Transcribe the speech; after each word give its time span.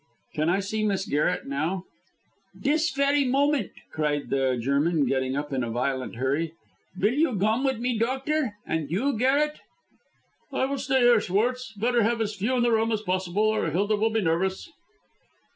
"Can 0.33 0.49
I 0.49 0.61
see 0.61 0.83
Miss 0.83 1.05
Garret 1.05 1.45
now?" 1.45 1.83
"Dis 2.59 2.89
ferry 2.89 3.23
moment," 3.23 3.69
cried 3.91 4.31
the 4.31 4.57
German, 4.59 5.05
getting 5.05 5.35
up 5.35 5.53
in 5.53 5.63
a 5.63 5.69
violent 5.69 6.15
hurry. 6.15 6.53
"Will 6.99 7.13
you 7.13 7.35
gome 7.35 7.63
with 7.63 7.77
me, 7.77 7.99
doctor? 7.99 8.55
And 8.65 8.89
you, 8.89 9.15
Garret?" 9.15 9.59
"I 10.51 10.65
shall 10.65 10.79
stay 10.79 11.01
here, 11.01 11.21
Schwartz. 11.21 11.73
Better 11.73 12.01
have 12.01 12.19
as 12.19 12.33
few 12.33 12.55
in 12.57 12.63
the 12.63 12.71
room 12.71 12.91
as 12.91 13.01
possible, 13.03 13.43
or 13.43 13.69
Hilda 13.69 13.95
will 13.95 14.09
be 14.09 14.21
nervous." 14.21 14.71